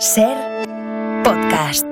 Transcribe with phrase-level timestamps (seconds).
[0.00, 0.34] Ser
[1.22, 1.84] podcast.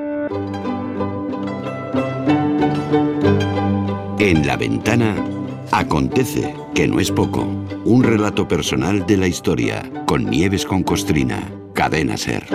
[4.19, 5.15] En la ventana
[5.73, 7.43] acontece, que no es poco,
[7.85, 11.39] un relato personal de la historia, con Nieves con Costrina,
[11.75, 12.47] cadena Ser.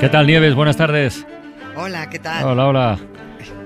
[0.00, 0.56] ¿Qué tal, Nieves?
[0.56, 1.24] Buenas tardes.
[1.76, 2.44] Hola, ¿qué tal?
[2.44, 2.98] Hola, hola.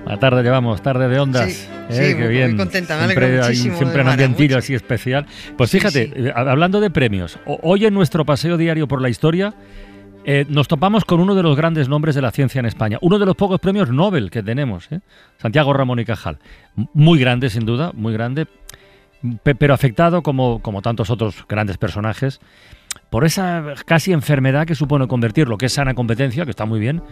[0.04, 1.50] La tarde llevamos, tarde de ondas.
[1.50, 2.48] Sí, sí, qué muy- bien.
[2.50, 5.26] muy contenta, me siempre hay siempre un ambientillo así especial.
[5.56, 6.12] Pues fíjate, sí.
[6.16, 9.54] eh, hablando de premios, hoy en nuestro paseo diario por la historia
[10.24, 13.18] eh, nos topamos con uno de los grandes nombres de la ciencia en España, uno
[13.18, 15.00] de los pocos premios Nobel que tenemos, ¿eh?
[15.40, 16.38] Santiago Ramón y Cajal.
[16.94, 18.46] Muy grande, sin duda, muy grande,
[19.44, 22.40] pe- pero afectado, como, como tantos otros grandes personajes,
[23.08, 26.80] por esa casi enfermedad que supone convertir lo que es sana competencia, que está muy
[26.80, 27.02] bien,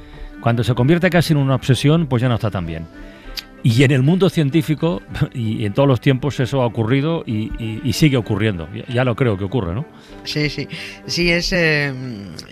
[0.41, 2.85] cuando se convierte casi en una obsesión, pues ya no está tan bien.
[3.67, 5.01] Y en el mundo científico
[5.35, 8.69] y en todos los tiempos eso ha ocurrido y, y- y sigue ocurriendo.
[8.93, 9.87] Ya, lo creo que ocurre, ¿no?
[10.25, 10.69] Sí, sí.
[11.07, 11.51] Sí, es.
[11.55, 11.91] eh,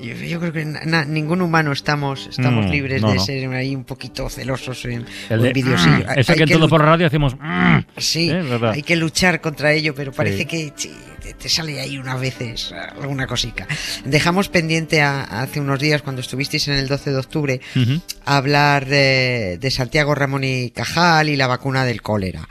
[0.02, 3.20] yo, yo creo que na- ningún humano estamos, estamos Mm, libres no, de no.
[3.20, 5.52] ser ahí un poquito celosos en, El de.
[5.52, 5.74] "Mm",
[6.16, 7.78] eso hay que en todo por la radio hacemos "Mm".
[7.98, 8.42] Sí, ¿Eh?
[8.72, 10.46] Hay que luchar contra ello, pero parece Sí.
[10.46, 10.72] que
[11.22, 13.66] te, te sale ahí unas veces alguna cosica.
[14.04, 17.60] Dejamos pendiente a- hace unos días, cuando estuvisteis en el 12 de octubre,
[18.24, 22.48] hablar de, de Santiago Ramón y Cajal y la vacuna del cólera.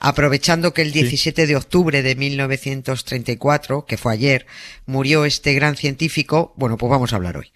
[0.00, 4.46] Aprovechando que el 17 de octubre de 1934, que fue ayer,
[4.86, 7.50] murió este gran científico, bueno, pues vamos a hablar hoy.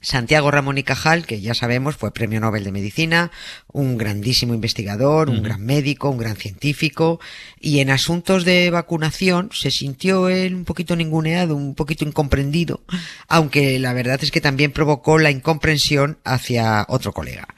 [0.00, 3.30] Santiago Ramón y Cajal, que ya sabemos fue premio Nobel de Medicina,
[3.72, 7.20] un grandísimo investigador, un gran médico, un gran científico,
[7.60, 12.80] y en asuntos de vacunación se sintió él un poquito ninguneado, un poquito incomprendido,
[13.26, 17.48] aunque la verdad es que también provocó la incomprensión hacia otro colega.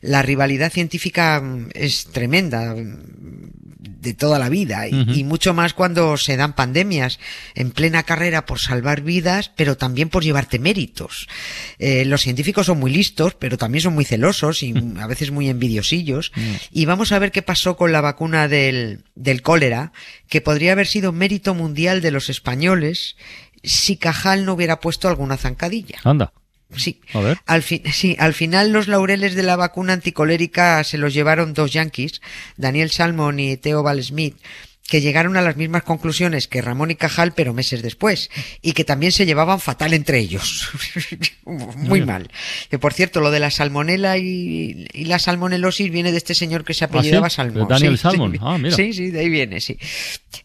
[0.00, 3.28] La rivalidad científica mm, es tremenda mm,
[4.00, 7.18] de toda la vida y, mucho más cuando se dan pandemias
[7.54, 11.28] en plena carrera por salvar vidas, pero también por llevarte méritos.
[11.78, 15.48] Eh, los científicos son muy listos, pero también son muy celosos y a veces muy
[15.48, 16.32] envidiosillos.
[16.70, 19.92] Y vamos a ver qué pasó con la vacuna del, del cólera,
[20.28, 23.16] que podría haber sido mérito mundial de los españoles
[23.64, 25.98] si Cajal no hubiera puesto alguna zancadilla.
[26.04, 26.32] Anda.
[26.76, 27.00] Sí.
[27.14, 27.38] A ver.
[27.46, 31.72] Al, fin, sí, al final los laureles de la vacuna anticolérica se los llevaron dos
[31.72, 32.20] yanquis,
[32.56, 34.36] Daniel Salmon y Theo Val Smith,
[34.88, 38.30] que llegaron a las mismas conclusiones que Ramón y Cajal, pero meses después,
[38.62, 40.70] y que también se llevaban fatal entre ellos.
[41.44, 42.30] Muy mal.
[42.70, 46.64] Que por cierto, lo de la salmonela y, y la salmonelosis viene de este señor
[46.64, 47.36] que se apellidaba ¿Ah, sí?
[47.36, 47.68] Salmón.
[47.68, 48.32] De Daniel Sí, Salmon.
[48.32, 48.38] sí.
[48.40, 48.74] Ah, mira.
[48.74, 49.78] Sí, sí, de ahí viene, sí.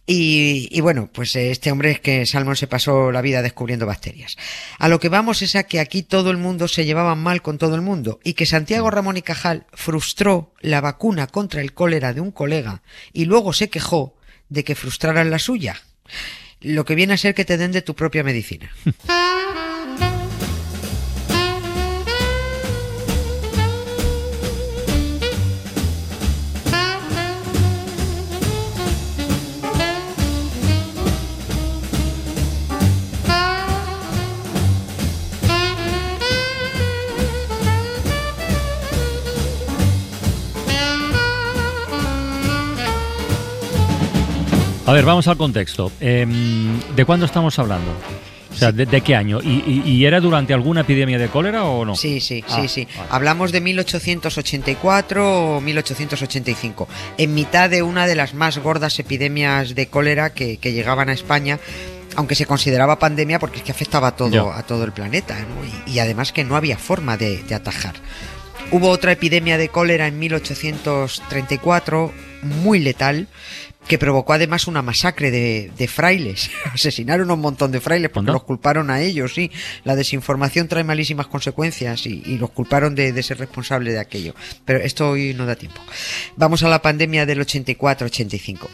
[0.05, 3.85] Y, y bueno, pues eh, este hombre es que Salmon se pasó la vida descubriendo
[3.85, 4.35] bacterias.
[4.77, 7.57] A lo que vamos es a que aquí todo el mundo se llevaba mal con
[7.57, 12.11] todo el mundo y que Santiago Ramón y Cajal frustró la vacuna contra el cólera
[12.13, 12.81] de un colega
[13.13, 14.15] y luego se quejó
[14.53, 15.81] de que frustraran la suya.
[16.61, 18.71] Lo que viene a ser que te den de tu propia medicina.
[44.93, 45.91] A ver, vamos al contexto.
[45.99, 47.91] Em, ¿De cuándo estamos hablando?
[48.51, 49.39] O sea, ¿de, de qué año?
[49.41, 51.95] ¿Y, y- y era durante alguna epidemia de cólera o no?
[51.95, 52.87] Sí, sí, Ah, sí, sí.
[52.95, 53.07] vale.
[53.09, 56.87] Hablamos de 1884 o 1885,
[57.17, 61.13] en mitad de una de las más gordas epidemias de cólera que, que llegaban a
[61.13, 61.57] España,
[62.15, 65.65] aunque se consideraba pandemia porque es que afectaba a todo, a todo el planeta, ¿no?
[65.65, 67.95] y, y además que no había forma de, de atajar.
[68.69, 73.27] Hubo otra epidemia de cólera en 1834, muy letal,
[73.87, 76.49] que provocó además una masacre de, de frailes.
[76.73, 78.33] Asesinaron a un montón de frailes porque ¿Anda?
[78.33, 79.51] los culparon a ellos, sí.
[79.83, 84.35] La desinformación trae malísimas consecuencias y, y los culparon de, de ser responsable de aquello.
[84.65, 85.81] Pero esto hoy no da tiempo.
[86.35, 88.67] Vamos a la pandemia del 84-85.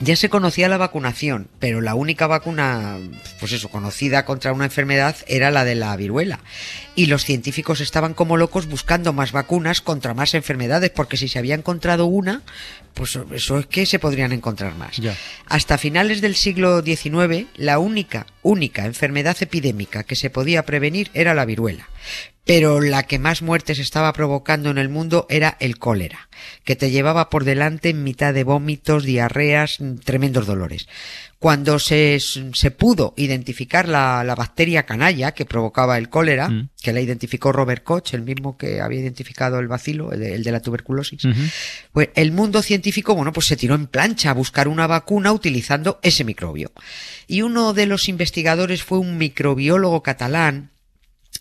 [0.00, 2.98] Ya se conocía la vacunación, pero la única vacuna,
[3.38, 6.40] pues eso, conocida contra una enfermedad era la de la viruela.
[6.94, 11.38] Y los científicos estaban como locos buscando más vacunas contra más enfermedades, porque si se
[11.38, 12.42] había encontrado una,
[12.94, 14.96] pues eso es que se podrían encontrar más.
[14.96, 15.14] Ya.
[15.46, 21.34] Hasta finales del siglo XIX, la única, única enfermedad epidémica que se podía prevenir era
[21.34, 21.88] la viruela.
[22.44, 26.28] Pero la que más muertes estaba provocando en el mundo era el cólera,
[26.64, 30.88] que te llevaba por delante en mitad de vómitos, diarreas, tremendos dolores.
[31.38, 36.68] Cuando se, se pudo identificar la, la, bacteria canalla que provocaba el cólera, mm.
[36.82, 40.44] que la identificó Robert Koch, el mismo que había identificado el bacilo, el de, el
[40.44, 41.52] de la tuberculosis, uh -huh.
[41.92, 45.98] pues el mundo científico, bueno, pues se tiró en plancha a buscar una vacuna utilizando
[46.02, 46.72] ese microbio.
[47.26, 50.72] Y uno de los investigadores fue un microbiólogo catalán,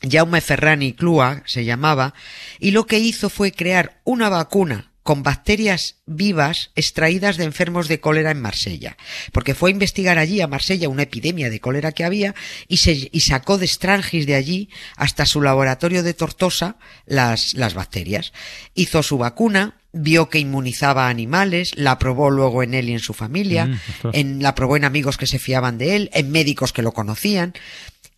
[0.01, 2.13] Jaume Ferrani Clua se llamaba,
[2.60, 8.00] y lo que hizo fue crear una vacuna con bacterias vivas extraídas de enfermos de
[8.00, 8.96] cólera en Marsella,
[9.31, 12.36] porque fue a investigar allí a Marsella una epidemia de cólera que había
[12.68, 17.74] y, se, y sacó de Strangis de allí hasta su laboratorio de Tortosa las, las
[17.74, 18.34] bacterias.
[18.75, 23.00] Hizo su vacuna, vio que inmunizaba a animales, la probó luego en él y en
[23.00, 23.80] su familia, mm,
[24.13, 27.54] en, la probó en amigos que se fiaban de él, en médicos que lo conocían.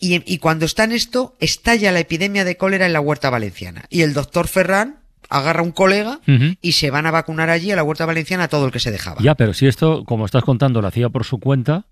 [0.02, 3.86] Y, y, cuando está en esto, estalla la epidemia de cólera en la huerta valenciana.
[3.90, 4.98] Y el doctor Ferran
[5.30, 6.58] agarra un colega uh -huh.
[6.62, 8.92] y se van a vacunar allí a la huerta valenciana a todo el que se
[8.92, 9.22] dejaba.
[9.22, 11.86] Ya, pero si esto, como estás contando, lo hacía por su cuenta,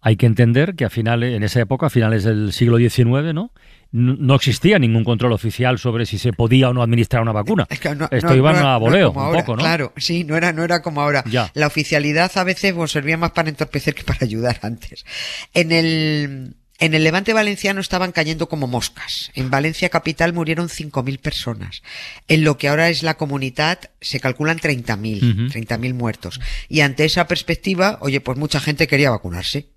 [0.00, 3.52] hay que entender que a finales, en esa época, a finales del siglo XIX, ¿no?
[3.92, 7.66] No existía ningún control oficial sobre si se podía o no administrar una vacuna.
[7.70, 9.62] Es que no, Esto no, iba no, a voleo, un ahora, poco, ¿no?
[9.62, 11.22] Claro, sí, no era, no era como ahora.
[11.30, 11.50] Ya.
[11.54, 15.04] La oficialidad a veces pues, servía más para entorpecer que para ayudar antes.
[15.52, 19.30] En el en el levante valenciano estaban cayendo como moscas.
[19.34, 21.82] En Valencia capital murieron 5.000 personas.
[22.28, 25.52] En lo que ahora es la comunidad se calculan 30.000, uh -huh.
[25.52, 26.40] 30.000 muertos.
[26.68, 29.68] Y ante esa perspectiva, oye, pues mucha gente quería vacunarse.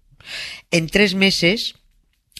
[0.71, 1.75] En tres meses,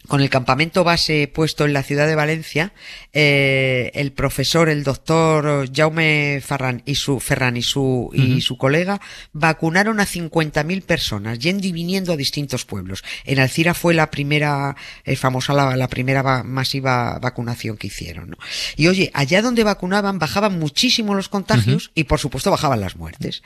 [0.08, 2.74] con el campamento base puesto en la ciudad de Valencia,
[3.14, 8.42] eh, el profesor, el doctor Jaume Ferran y su, Ferran y su, y uh -huh.
[8.42, 9.02] su colega
[9.34, 13.04] vacunaron a 50.000 personas, yendo y viniendo a distintos pueblos.
[13.26, 18.32] En Alcira fue la primera, eh, famosa, la, la, primera va, masiva vacunación que hicieron.
[18.32, 18.38] ¿no?
[18.76, 21.92] Y oye, allá donde vacunaban bajaban muchísimo los contagios uh -huh.
[21.96, 23.44] y por supuesto bajaban las muertes.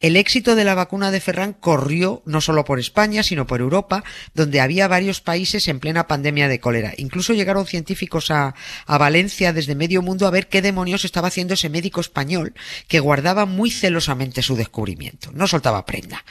[0.00, 4.04] El éxito de la vacuna de Ferran corrió no solo por España, sino por Europa,
[4.34, 6.92] donde había varios países en plena pandemia de cólera.
[6.96, 8.54] Incluso llegaron científicos a,
[8.86, 12.54] a, Valencia desde medio mundo a ver qué demonios estaba haciendo ese médico español
[12.88, 15.30] que guardaba muy celosamente su descubrimiento.
[15.32, 16.24] No soltaba prenda.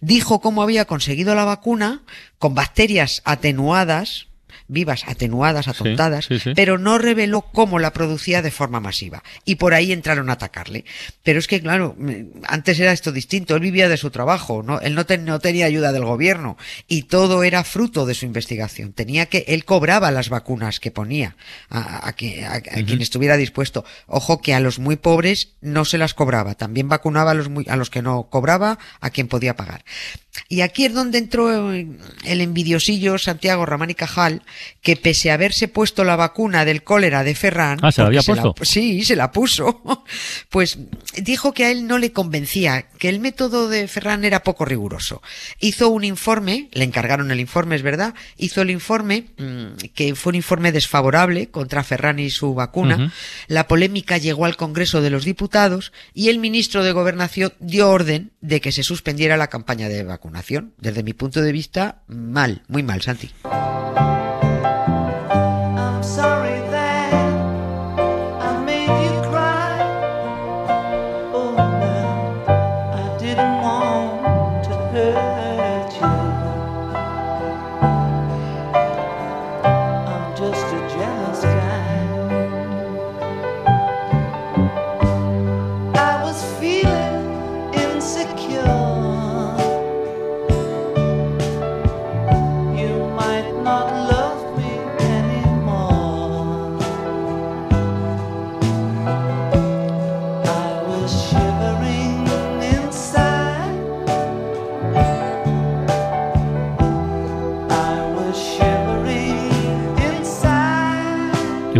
[0.00, 2.02] Dijo cómo había conseguido la vacuna
[2.38, 4.27] con bacterias atenuadas
[4.68, 6.52] vivas, atenuadas, atontadas, sí, sí, sí.
[6.54, 9.22] pero no reveló cómo la producía de forma masiva.
[9.44, 10.84] Y por ahí entraron a atacarle.
[11.22, 11.96] Pero es que, claro,
[12.46, 13.56] antes era esto distinto.
[13.56, 14.80] Él vivía de su trabajo, ¿no?
[14.80, 16.56] Él no, ten, no tenía ayuda del gobierno.
[16.86, 18.92] Y todo era fruto de su investigación.
[18.92, 21.36] Tenía que, él cobraba las vacunas que ponía
[21.70, 22.86] a, a, que, a, a uh -huh.
[22.86, 23.84] quien estuviera dispuesto.
[24.06, 26.54] Ojo que a los muy pobres no se las cobraba.
[26.54, 29.84] También vacunaba a los, muy, a los que no cobraba, a quien podía pagar.
[30.48, 34.42] Y aquí es donde entró el envidiosillo Santiago Ramán y Cajal,
[34.82, 38.22] que pese a haberse puesto la vacuna del cólera de Ferran, ah, ¿se la había
[38.22, 38.54] puesto?
[38.58, 39.82] La, sí, se la puso,
[40.48, 40.78] pues
[41.16, 45.22] dijo que a él no le convencía, que el método de Ferran era poco riguroso.
[45.58, 50.30] Hizo un informe, le encargaron el informe, es verdad, hizo el informe, mmm, que fue
[50.30, 52.96] un informe desfavorable contra Ferran y su vacuna.
[52.96, 53.12] Uh -huh.
[53.48, 58.32] La polémica llegó al Congreso de los Diputados y el ministro de Gobernación dio orden
[58.40, 60.74] de que se suspendiera la campaña de vacunación.
[60.78, 63.30] Desde mi punto de vista, mal, muy mal, Santi.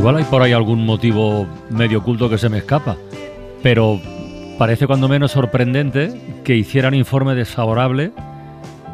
[0.09, 2.97] Igual hay por ahí algún motivo medio oculto que se me escapa,
[3.63, 4.01] pero
[4.57, 8.13] parece cuando menos sorprendente que hicieran informe desfavorable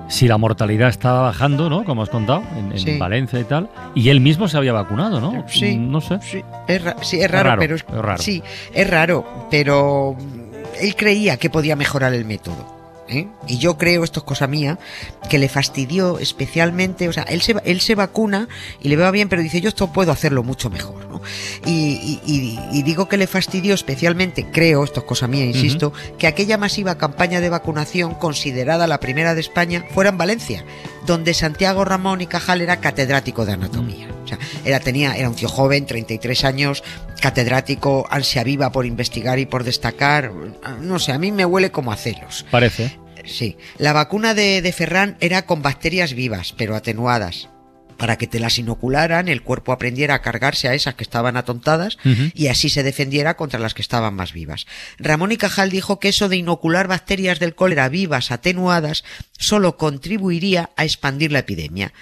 [0.09, 1.85] si la mortalidad estaba bajando, ¿no?
[1.85, 2.99] Como has contado, en, en sí.
[2.99, 5.45] Valencia y tal, y él mismo se había vacunado, ¿no?
[5.47, 6.19] Sí, no sé.
[6.21, 8.19] Sí, es, sí, es raro, raro, pero es, es raro.
[8.21, 8.43] sí,
[8.73, 10.17] es raro, pero
[10.81, 12.74] él creía que podía mejorar el método.
[13.09, 13.29] ¿Eh?
[13.47, 14.79] Y yo creo, esto es cosa mía,
[15.29, 18.49] que le fastidió especialmente, o sea, él se, él se vacuna
[18.81, 21.21] y le va bien, pero dice, yo esto puedo hacerlo mucho mejor, ¿no?
[21.67, 25.93] Y, y, y digo que le fastidió especialmente, creo, esto es cosa mía, insisto, uh
[25.93, 26.17] -huh.
[26.17, 30.65] que aquella masiva campaña de vacunación, considerada la primera de España, fuera en Valencia,
[31.07, 34.07] donde Santiago Ramón y Cajal era catedrático de anatomía.
[34.07, 34.14] Uh -huh.
[34.25, 36.83] O sea, era, tenía, era un tío joven, 33 años,
[37.21, 40.33] catedrático, ansia viva por investigar y por destacar.
[40.81, 42.47] No sé, a mí me huele como a celos.
[42.51, 42.99] Parece.
[43.25, 47.49] Sí, la vacuna de, de Ferran era con bacterias vivas, pero atenuadas
[47.97, 51.99] para que te las inocularan, el cuerpo aprendiera a cargarse a esas que estaban atontadas
[52.35, 54.67] y así se defendiera contra las que estaban más vivas.
[54.99, 59.05] Ramón y Cajal dijo que eso de inocular bacterias del cólera vivas atenuadas
[59.39, 61.93] solo contribuiría a expandir la epidemia.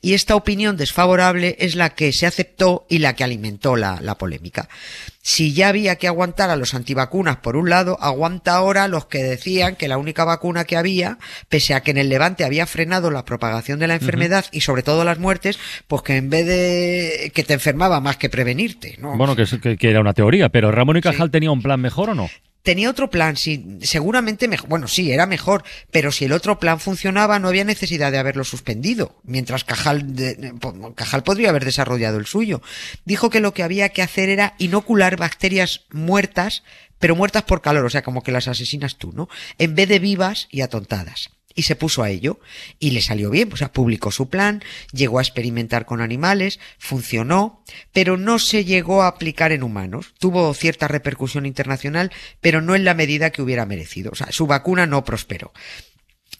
[0.00, 4.16] Y esta opinión desfavorable es la que se aceptó y la que alimentó la, la
[4.16, 4.68] polémica.
[5.24, 9.22] Si ya había que aguantar a los antivacunas por un lado, aguanta ahora los que
[9.22, 11.18] decían que la única vacuna que había,
[11.48, 14.82] pese a que en el Levante había frenado la propagación de la enfermedad y sobre
[14.82, 19.16] todo las muertes, pues que en vez de que te enfermaba más que prevenirte, ¿no?
[19.16, 22.14] Bueno, que- que era una teoría, pero ¿Ramón y Cajal tenía un plan mejor o
[22.14, 22.28] no?
[22.62, 26.78] Tenía otro plan, sí, seguramente mejor, bueno, sí, era mejor, pero si el otro plan
[26.78, 30.54] funcionaba no había necesidad de haberlo suspendido, mientras Cajal, de-
[30.94, 32.62] Cajal podría haber desarrollado el suyo.
[33.04, 36.62] Dijo que lo que había que hacer era inocular bacterias muertas,
[37.00, 39.28] pero muertas por calor, o sea, como que las asesinas tú, ¿no?
[39.58, 41.30] En vez de vivas y atontadas.
[41.54, 42.40] Y se puso a ello
[42.78, 47.62] y le salió bien, o sea, publicó su plan, llegó a experimentar con animales, funcionó,
[47.92, 50.14] pero no se llegó a aplicar en humanos.
[50.18, 54.10] Tuvo cierta repercusión internacional, pero no en la medida que hubiera merecido.
[54.12, 55.52] O sea, su vacuna no prosperó.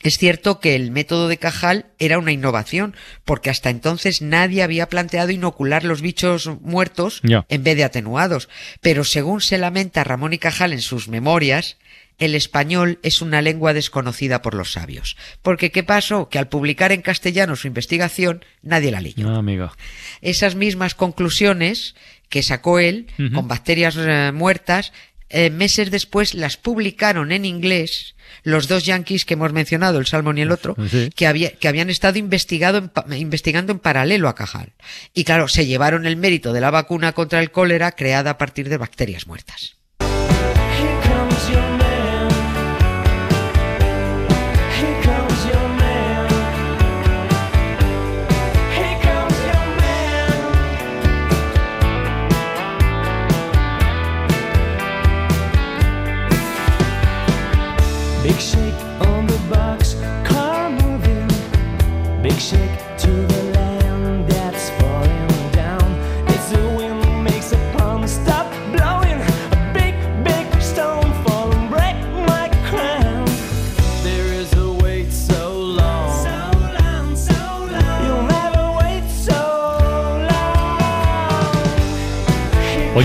[0.03, 4.89] Es cierto que el método de Cajal era una innovación, porque hasta entonces nadie había
[4.89, 8.49] planteado inocular los bichos muertos en vez de atenuados.
[8.81, 11.77] Pero según se lamenta Ramón y Cajal en sus memorias,
[12.25, 15.17] el español es una lengua desconocida por los sabios.
[15.43, 16.29] Porque ¿qué pasó?
[16.29, 19.73] Que al publicar en castellano su investigación, nadie la leyó Ah, amiga.
[20.21, 21.95] esas mismas conclusiones
[22.29, 24.93] que sacó él con bacterias eh, muertas,
[25.29, 28.15] eh, meses después las publicaron en inglés
[28.45, 31.11] los dos yankees que hemos mencionado, el Salmon y el otro, Sí.
[31.15, 34.73] que, había- que habían estado investigado en investigando en paralelo a Cajal.
[35.15, 38.69] Y claro, se llevaron el mérito de la vacuna contra el cólera creada a partir
[38.69, 39.77] de bacterias muertas.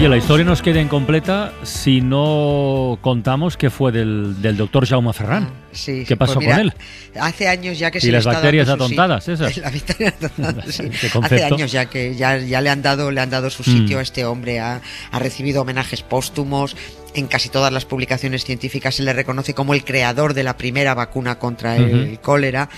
[0.08, 5.12] Oye, la historia nos queda incompleta si no contamos qué fue del, del doctor Jaume
[5.12, 5.50] Ferran.
[5.78, 6.74] Sí, ¿Qué pasó pues mira, con él?
[7.20, 9.58] Hace años ya que ¿Y se le las está bacterias dando atontadas, sitio- esas?
[9.58, 10.90] Las bacterias atontadas, sí.
[11.22, 14.00] Hace años ya que ya, ya le han dado le han dado su sitio Mm.
[14.00, 14.82] a este hombre, ha,
[15.12, 16.76] ha recibido homenajes póstumos.
[17.14, 20.94] En casi todas las publicaciones científicas se le reconoce como el creador de la primera
[20.94, 22.70] vacuna contra el cólera,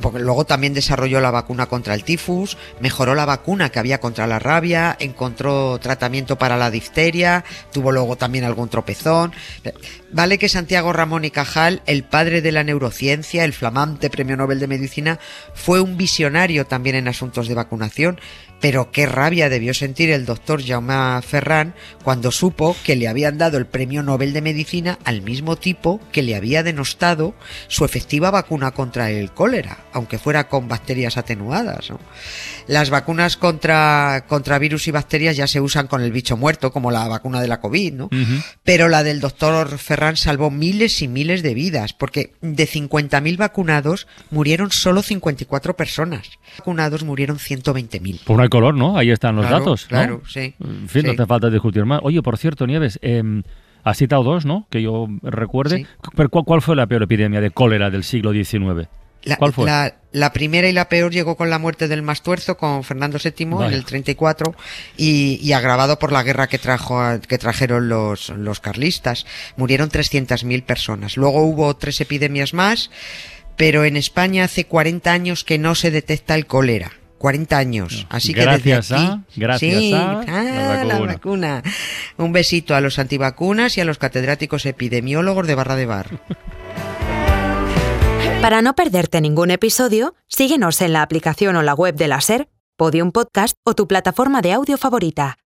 [0.00, 4.26] porque luego también desarrolló la vacuna contra el tifus, mejoró la vacuna que había contra
[4.26, 9.32] la rabia, encontró tratamiento para la difteria, tuvo luego también algún tropezón.
[10.14, 14.60] Vale que Santiago Ramón y Cajal, el padre de la neurociencia, el flamante premio Nobel
[14.60, 15.18] de Medicina,
[15.54, 18.20] fue un visionario también en asuntos de vacunación,
[18.64, 23.58] pero qué rabia debió sentir el doctor Jaume Ferran cuando supo que le habían dado
[23.58, 27.34] el premio Nobel de Medicina al mismo tipo que le había denostado
[27.68, 31.90] su efectiva vacuna contra el cólera, aunque fuera con bacterias atenuadas.
[31.90, 32.00] ¿no?
[32.66, 36.90] Las vacunas contra, contra virus y bacterias ya se usan con el bicho muerto, como
[36.90, 38.08] la vacuna de la COVID, ¿no?
[38.62, 44.06] Pero la del doctor Ferran salvó miles y miles de vidas, porque de 50.000 vacunados
[44.30, 46.30] murieron solo 54 personas.
[46.58, 48.20] Vacunados murieron 120.000.
[48.24, 48.96] Pues no hay color, ¿no?
[48.96, 49.82] Ahí están los Claro, datos.
[49.84, 49.88] ¿no?
[49.88, 52.00] claro, sí, En fin, no falta discutir más.
[52.02, 53.22] Oye, por cierto, Nieves, eh,
[53.82, 54.66] has citado dos, ¿no?
[54.70, 55.78] Que yo recuerde.
[55.78, 55.86] Sí.
[56.16, 58.88] Pero ¿cuál, cuál fue la peor epidemia de cólera del siglo XIX?
[59.24, 59.64] La, ¿Cuál fue?
[59.64, 63.46] La, la primera y la peor llegó con la muerte del Mastuerzo, con Fernando VII
[63.46, 63.68] Vaya.
[63.68, 64.54] en el 34
[64.98, 69.24] y, y agravado por la guerra que trajo que trajeron los, los carlistas.
[69.56, 71.16] Murieron 300.000 personas.
[71.16, 72.90] Luego hubo tres epidemias más,
[73.56, 76.92] pero en España hace 40 años que no se detecta el cólera.
[77.18, 78.06] 40 años.
[78.10, 81.12] Así que Gracias desde aquí, a- gracias sí, a ah, la la vacuna.
[81.14, 81.62] vacuna.
[82.18, 86.08] Un besito a los antivacunas y a los catedráticos epidemiólogos de Barra de Bar.
[88.42, 92.48] Para no perderte ningún episodio, síguenos en la aplicación o la web de la SER,
[92.76, 95.38] Podium Podcast o tu plataforma de audio favorita.